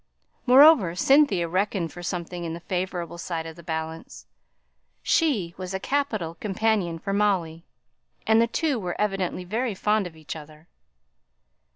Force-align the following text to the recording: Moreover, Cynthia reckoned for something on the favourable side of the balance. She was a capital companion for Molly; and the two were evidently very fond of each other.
Moreover, 0.47 0.95
Cynthia 0.95 1.47
reckoned 1.47 1.93
for 1.93 2.01
something 2.01 2.43
on 2.43 2.53
the 2.55 2.59
favourable 2.59 3.19
side 3.19 3.45
of 3.45 3.55
the 3.55 3.61
balance. 3.61 4.25
She 5.03 5.53
was 5.57 5.75
a 5.75 5.79
capital 5.79 6.33
companion 6.33 6.97
for 6.97 7.13
Molly; 7.13 7.65
and 8.25 8.41
the 8.41 8.47
two 8.47 8.79
were 8.79 8.99
evidently 8.99 9.43
very 9.43 9.75
fond 9.75 10.07
of 10.07 10.15
each 10.15 10.35
other. 10.35 10.67